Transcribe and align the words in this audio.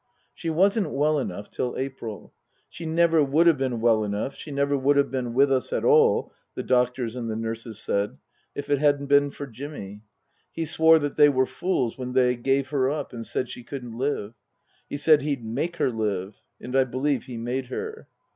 She 0.33 0.49
wasn't 0.49 0.89
well 0.93 1.19
enough 1.19 1.47
till 1.51 1.75
April. 1.77 2.33
She 2.67 2.87
never 2.87 3.23
would 3.23 3.45
have 3.45 3.59
been 3.59 3.79
well 3.81 4.03
enough, 4.03 4.33
she 4.33 4.49
never 4.49 4.75
would 4.75 4.97
have 4.97 5.11
been 5.11 5.35
with 5.35 5.51
us 5.51 5.71
at 5.71 5.85
all, 5.85 6.33
the 6.55 6.63
doctors 6.63 7.15
and 7.15 7.29
the 7.29 7.35
nurses 7.35 7.77
said, 7.77 8.17
if 8.55 8.67
it 8.71 8.79
hadn't 8.79 9.05
been 9.05 9.29
for 9.29 9.45
Jimmy. 9.45 10.01
He 10.51 10.65
swore 10.65 10.97
that 10.97 11.17
they 11.17 11.29
were 11.29 11.45
fools 11.45 11.99
when 11.99 12.13
they 12.13 12.35
gave 12.35 12.69
her 12.69 12.89
up 12.89 13.13
and 13.13 13.27
said 13.27 13.47
she 13.47 13.63
couldn't 13.63 13.95
live. 13.95 14.33
He 14.89 14.97
said 14.97 15.21
he'd 15.21 15.45
make 15.45 15.75
her 15.75 15.91
live. 15.91 16.35
And 16.59 16.75
I 16.75 16.85
believe 16.85 17.25
he 17.25 17.37
made 17.37 17.67
her. 17.67 18.07